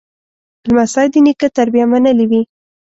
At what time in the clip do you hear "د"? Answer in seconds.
1.13-1.15